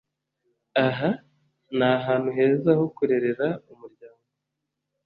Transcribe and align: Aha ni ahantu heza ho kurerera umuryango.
Aha 0.87 1.09
ni 1.77 1.85
ahantu 1.97 2.29
heza 2.37 2.69
ho 2.79 2.85
kurerera 2.95 3.47
umuryango. 3.73 4.27